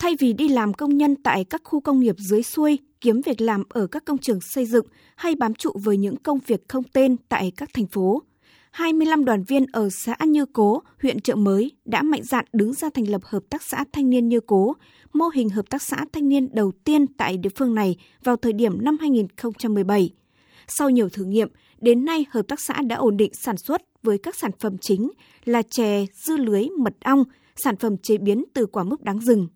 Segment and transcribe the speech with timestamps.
[0.00, 3.40] Thay vì đi làm công nhân tại các khu công nghiệp dưới xuôi, kiếm việc
[3.40, 6.84] làm ở các công trường xây dựng hay bám trụ với những công việc không
[6.92, 8.22] tên tại các thành phố,
[8.70, 12.88] 25 đoàn viên ở xã Như Cố, huyện Trợ Mới đã mạnh dạn đứng ra
[12.94, 14.76] thành lập Hợp tác xã Thanh niên Như Cố,
[15.12, 18.52] mô hình hợp tác xã thanh niên đầu tiên tại địa phương này vào thời
[18.52, 20.10] điểm năm 2017.
[20.68, 21.48] Sau nhiều thử nghiệm,
[21.80, 25.10] đến nay hợp tác xã đã ổn định sản xuất với các sản phẩm chính
[25.44, 27.24] là chè, dưa lưới, mật ong,
[27.56, 29.48] sản phẩm chế biến từ quả mướp đáng rừng.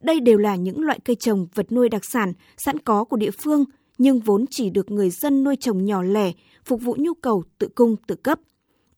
[0.00, 3.30] Đây đều là những loại cây trồng vật nuôi đặc sản sẵn có của địa
[3.30, 3.64] phương
[3.98, 6.32] nhưng vốn chỉ được người dân nuôi trồng nhỏ lẻ,
[6.64, 8.40] phục vụ nhu cầu tự cung tự cấp.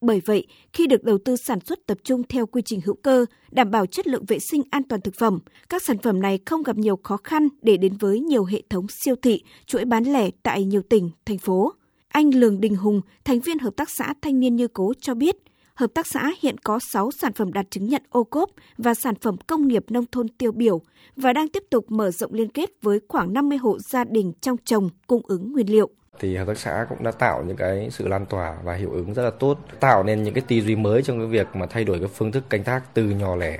[0.00, 3.26] Bởi vậy, khi được đầu tư sản xuất tập trung theo quy trình hữu cơ,
[3.50, 5.38] đảm bảo chất lượng vệ sinh an toàn thực phẩm,
[5.68, 8.86] các sản phẩm này không gặp nhiều khó khăn để đến với nhiều hệ thống
[8.88, 11.72] siêu thị, chuỗi bán lẻ tại nhiều tỉnh, thành phố.
[12.08, 15.36] Anh Lường Đình Hùng, thành viên Hợp tác xã Thanh niên Như Cố cho biết,
[15.80, 19.14] Hợp tác xã hiện có 6 sản phẩm đạt chứng nhận ô cốp và sản
[19.14, 20.80] phẩm công nghiệp nông thôn tiêu biểu
[21.16, 24.56] và đang tiếp tục mở rộng liên kết với khoảng 50 hộ gia đình trong
[24.64, 25.90] trồng cung ứng nguyên liệu.
[26.18, 29.14] Thì hợp tác xã cũng đã tạo những cái sự lan tỏa và hiệu ứng
[29.14, 31.84] rất là tốt, tạo nên những cái tư duy mới trong cái việc mà thay
[31.84, 33.58] đổi cái phương thức canh tác từ nhỏ lẻ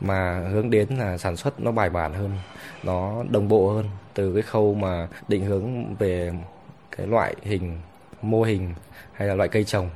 [0.00, 2.30] mà hướng đến là sản xuất nó bài bản hơn,
[2.82, 6.32] nó đồng bộ hơn từ cái khâu mà định hướng về
[6.96, 7.78] cái loại hình
[8.22, 8.74] mô hình
[9.12, 9.90] hay là loại cây trồng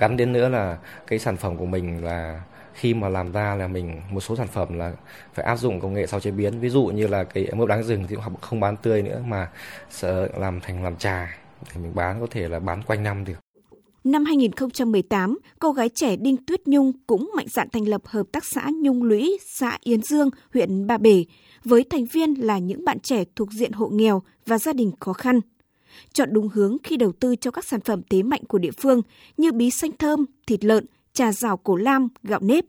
[0.00, 2.42] gắn đến nữa là cái sản phẩm của mình là
[2.74, 4.92] khi mà làm ra là mình một số sản phẩm là
[5.34, 7.82] phải áp dụng công nghệ sau chế biến ví dụ như là cái mướp đáng
[7.82, 9.48] rừng thì không bán tươi nữa mà
[9.90, 11.38] sẽ làm thành làm trà
[11.72, 13.34] thì mình bán có thể là bán quanh năm được
[14.04, 18.44] Năm 2018, cô gái trẻ Đinh Tuyết Nhung cũng mạnh dạn thành lập Hợp tác
[18.44, 21.24] xã Nhung Lũy, xã Yến Dương, huyện Ba Bể,
[21.64, 25.12] với thành viên là những bạn trẻ thuộc diện hộ nghèo và gia đình khó
[25.12, 25.40] khăn.
[26.12, 29.02] Chọn đúng hướng khi đầu tư cho các sản phẩm thế mạnh của địa phương
[29.36, 32.64] như bí xanh thơm, thịt lợn, trà rào cổ lam, gạo nếp.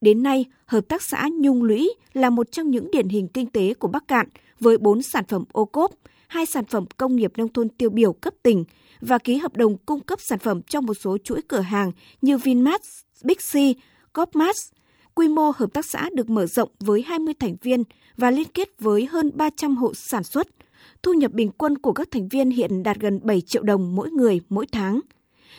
[0.00, 3.74] Đến nay, Hợp tác xã Nhung Lũy là một trong những điển hình kinh tế
[3.74, 4.28] của Bắc Cạn
[4.60, 5.90] với 4 sản phẩm ô cốp,
[6.28, 8.64] hai sản phẩm công nghiệp nông thôn tiêu biểu cấp tỉnh
[9.00, 11.92] và ký hợp đồng cung cấp sản phẩm trong một số chuỗi cửa hàng
[12.22, 12.82] như Vinmart,
[13.24, 13.54] Big C,
[14.12, 14.58] Copmart.
[15.14, 17.82] Quy mô hợp tác xã được mở rộng với 20 thành viên
[18.16, 20.48] và liên kết với hơn 300 hộ sản xuất.
[21.02, 24.10] Thu nhập bình quân của các thành viên hiện đạt gần 7 triệu đồng mỗi
[24.10, 25.00] người, mỗi tháng–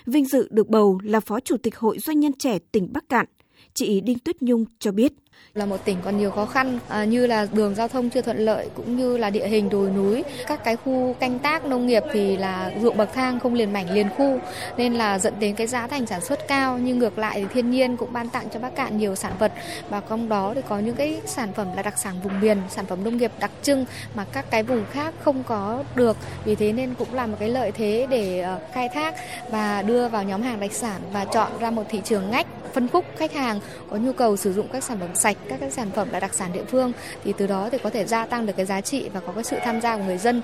[0.06, 3.26] Vinh dự được bầu là Phó Chủ tịch Hội Doanh nhân trẻ tỉnh Bắc Cạn.
[3.74, 5.14] Chị Đinh Tuyết Nhung cho biết
[5.54, 8.38] là một tỉnh còn nhiều khó khăn à, như là đường giao thông chưa thuận
[8.38, 10.24] lợi cũng như là địa hình đồi núi.
[10.48, 13.92] Các cái khu canh tác nông nghiệp thì là ruộng bậc thang không liền mảnh
[13.92, 14.40] liền khu
[14.78, 16.78] nên là dẫn đến cái giá thành sản xuất cao.
[16.78, 19.52] Nhưng ngược lại thì thiên nhiên cũng ban tặng cho Bắc Cạn nhiều sản vật
[19.90, 22.86] và trong đó thì có những cái sản phẩm là đặc sản vùng miền sản
[22.86, 26.18] phẩm nông nghiệp đặc trưng mà các cái vùng khác không có được.
[26.46, 29.16] Vì thế nên cũng là một cái lợi thế để ờ, khai thác
[29.50, 32.88] và đưa vào nhóm hàng đặc sản và chọn ra một thị trường ngách phân
[32.88, 33.60] khúc khách hàng
[33.90, 36.34] có nhu cầu sử dụng các sản phẩm sạch các cái sản phẩm là đặc
[36.34, 36.92] sản địa phương
[37.24, 39.44] thì từ đó thì có thể gia tăng được cái giá trị và có cái
[39.44, 40.42] sự tham gia của người dân.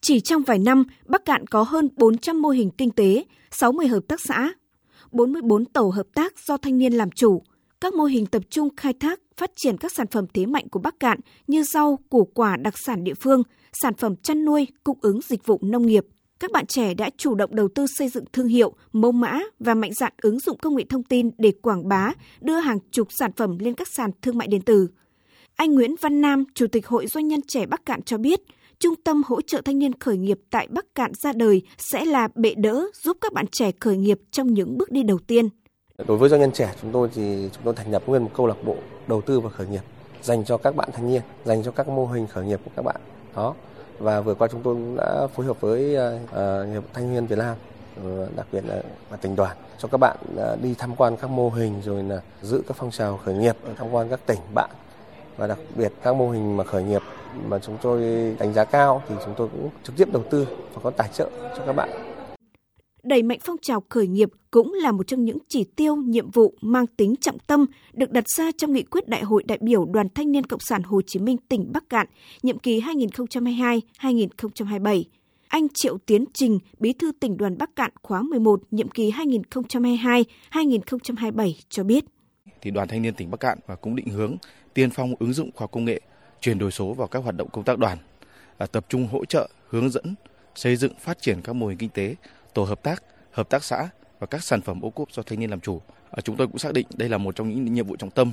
[0.00, 4.00] Chỉ trong vài năm, Bắc Cạn có hơn 400 mô hình kinh tế, 60 hợp
[4.08, 4.52] tác xã,
[5.12, 7.42] 44 tổ hợp tác do thanh niên làm chủ.
[7.80, 10.80] Các mô hình tập trung khai thác, phát triển các sản phẩm thế mạnh của
[10.80, 13.42] Bắc Cạn như rau, củ quả đặc sản địa phương,
[13.72, 16.04] sản phẩm chăn nuôi, cung ứng dịch vụ nông nghiệp
[16.44, 19.74] các bạn trẻ đã chủ động đầu tư xây dựng thương hiệu, mẫu mã và
[19.74, 22.10] mạnh dạn ứng dụng công nghệ thông tin để quảng bá,
[22.40, 24.88] đưa hàng chục sản phẩm lên các sàn thương mại điện tử.
[25.56, 28.40] Anh Nguyễn Văn Nam, Chủ tịch Hội Doanh nhân trẻ Bắc Cạn cho biết,
[28.78, 32.28] Trung tâm hỗ trợ thanh niên khởi nghiệp tại Bắc Cạn ra đời sẽ là
[32.34, 35.48] bệ đỡ giúp các bạn trẻ khởi nghiệp trong những bước đi đầu tiên.
[36.06, 38.46] Đối với doanh nhân trẻ chúng tôi thì chúng tôi thành lập nguyên một câu
[38.46, 39.82] lạc bộ đầu tư và khởi nghiệp
[40.22, 42.82] dành cho các bạn thanh niên, dành cho các mô hình khởi nghiệp của các
[42.82, 42.96] bạn.
[43.36, 43.54] Đó,
[43.98, 47.56] và vừa qua chúng tôi đã phối hợp với uh, thanh niên Việt Nam
[48.04, 48.74] ờ, đặc biệt là,
[49.10, 52.20] là tỉnh đoàn cho các bạn uh, đi tham quan các mô hình rồi là
[52.42, 54.70] giữ các phong trào khởi nghiệp tham quan các tỉnh bạn.
[55.36, 57.02] Và đặc biệt các mô hình mà khởi nghiệp
[57.46, 58.00] mà chúng tôi
[58.38, 61.30] đánh giá cao thì chúng tôi cũng trực tiếp đầu tư và có tài trợ
[61.56, 62.13] cho các bạn
[63.04, 66.54] đẩy mạnh phong trào khởi nghiệp cũng là một trong những chỉ tiêu, nhiệm vụ
[66.60, 70.08] mang tính trọng tâm được đặt ra trong nghị quyết Đại hội đại biểu Đoàn
[70.14, 72.06] Thanh niên Cộng sản Hồ Chí Minh tỉnh Bắc Cạn,
[72.42, 75.02] nhiệm kỳ 2022-2027.
[75.48, 81.52] Anh Triệu Tiến Trình, Bí thư tỉnh đoàn Bắc Cạn khóa 11, nhiệm kỳ 2022-2027
[81.68, 82.04] cho biết.
[82.60, 84.36] Thì Đoàn Thanh niên tỉnh Bắc Cạn và cũng định hướng
[84.74, 86.00] tiên phong ứng dụng khoa công nghệ,
[86.40, 87.98] chuyển đổi số vào các hoạt động công tác đoàn,
[88.58, 90.14] à, tập trung hỗ trợ, hướng dẫn,
[90.54, 92.14] xây dựng phát triển các mô hình kinh tế
[92.54, 95.50] tổ hợp tác, hợp tác xã và các sản phẩm ô cốp do thanh niên
[95.50, 95.80] làm chủ.
[96.10, 98.32] À, chúng tôi cũng xác định đây là một trong những nhiệm vụ trọng tâm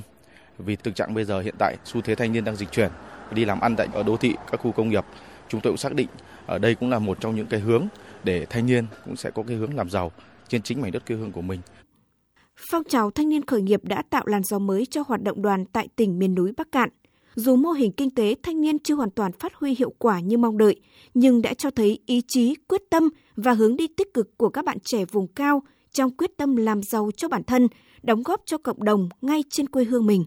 [0.58, 2.90] vì thực trạng bây giờ hiện tại xu thế thanh niên đang dịch chuyển
[3.32, 5.04] đi làm ăn tại ở đô thị các khu công nghiệp
[5.48, 6.08] chúng tôi cũng xác định
[6.46, 7.86] ở đây cũng là một trong những cái hướng
[8.24, 10.12] để thanh niên cũng sẽ có cái hướng làm giàu
[10.48, 11.60] trên chính mảnh đất quê hương của mình.
[12.70, 15.64] Phong trào thanh niên khởi nghiệp đã tạo làn gió mới cho hoạt động đoàn
[15.64, 16.88] tại tỉnh miền núi Bắc Cạn.
[17.34, 20.38] Dù mô hình kinh tế thanh niên chưa hoàn toàn phát huy hiệu quả như
[20.38, 20.80] mong đợi,
[21.14, 24.64] nhưng đã cho thấy ý chí, quyết tâm và hướng đi tích cực của các
[24.64, 25.62] bạn trẻ vùng cao
[25.92, 27.68] trong quyết tâm làm giàu cho bản thân,
[28.02, 30.24] đóng góp cho cộng đồng ngay trên quê hương mình.